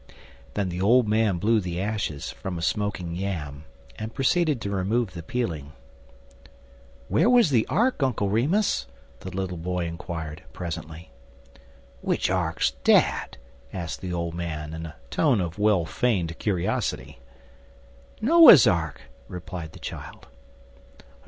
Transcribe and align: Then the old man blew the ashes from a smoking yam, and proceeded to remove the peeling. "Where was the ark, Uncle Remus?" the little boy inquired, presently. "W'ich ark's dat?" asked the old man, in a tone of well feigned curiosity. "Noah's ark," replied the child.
Then 0.55 0.69
the 0.69 0.81
old 0.81 1.07
man 1.07 1.37
blew 1.37 1.59
the 1.61 1.79
ashes 1.79 2.31
from 2.31 2.57
a 2.57 2.63
smoking 2.63 3.13
yam, 3.13 3.65
and 3.99 4.15
proceeded 4.15 4.59
to 4.61 4.71
remove 4.71 5.13
the 5.13 5.21
peeling. 5.21 5.73
"Where 7.07 7.29
was 7.29 7.51
the 7.51 7.67
ark, 7.67 8.01
Uncle 8.01 8.27
Remus?" 8.27 8.87
the 9.19 9.29
little 9.29 9.57
boy 9.59 9.85
inquired, 9.85 10.41
presently. 10.53 11.11
"W'ich 12.01 12.31
ark's 12.33 12.71
dat?" 12.83 13.37
asked 13.71 14.01
the 14.01 14.11
old 14.11 14.33
man, 14.33 14.73
in 14.73 14.87
a 14.87 14.95
tone 15.11 15.39
of 15.39 15.59
well 15.59 15.85
feigned 15.85 16.39
curiosity. 16.39 17.19
"Noah's 18.21 18.65
ark," 18.65 19.01
replied 19.27 19.73
the 19.73 19.79
child. 19.79 20.25